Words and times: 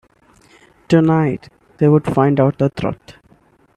Tonight, 0.87 1.49
they 1.77 1.87
would 1.87 2.05
find 2.11 2.39
out 2.39 2.57
the 2.57 2.69
truth. 2.71 3.17